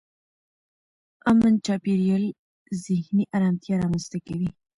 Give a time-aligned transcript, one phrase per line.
[1.29, 2.23] امن چاپېریال
[2.85, 4.49] ذهني ارامتیا رامنځته کوي.